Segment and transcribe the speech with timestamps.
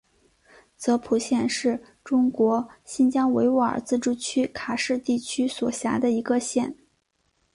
[0.77, 6.75] 泽普县是中国新疆维吾尔自治区喀什地区所辖的一个县。